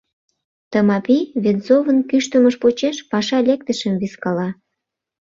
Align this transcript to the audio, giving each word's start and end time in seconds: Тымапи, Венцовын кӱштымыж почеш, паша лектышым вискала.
Тымапи, 0.71 1.17
Венцовын 1.43 1.99
кӱштымыж 2.09 2.55
почеш, 2.61 2.97
паша 3.11 3.39
лектышым 3.47 3.93
вискала. 4.01 4.49